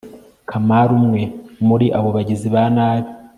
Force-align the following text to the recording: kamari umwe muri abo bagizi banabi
kamari 0.49 0.91
umwe 0.99 1.21
muri 1.67 1.85
abo 1.97 2.09
bagizi 2.15 2.47
banabi 2.55 3.09